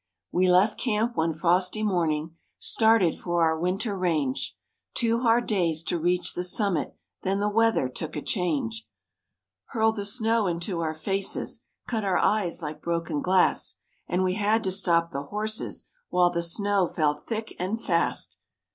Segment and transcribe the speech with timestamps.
[0.31, 4.57] We left camp one frosty morning, Started for our winter range;
[4.95, 8.87] Two hard days to reach the summit, Then the weather took a change,
[9.65, 13.75] Hurled the snow into our faces, Cut our eyes like broken glass,
[14.07, 18.37] And we had to stop the horses, While the snow fell thick and fast.